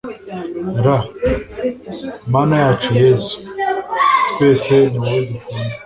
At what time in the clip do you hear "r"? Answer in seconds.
0.83-0.87